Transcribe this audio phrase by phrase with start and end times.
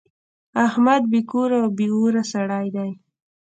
[0.65, 2.91] احمد بې کوره او بې اوره سړی دی.